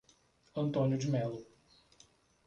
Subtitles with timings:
[0.55, 1.45] Antônio de Melo